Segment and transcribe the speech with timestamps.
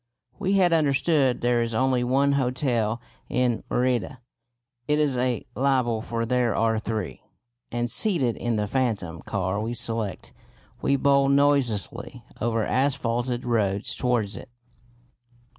[0.39, 4.19] We had understood there is only one hotel in Merida
[4.87, 7.21] (it is a libel, for there are three),
[7.71, 10.33] and, seated in the phantom car we select,
[10.81, 14.49] we bowl noiselessly over asphalted roads towards it.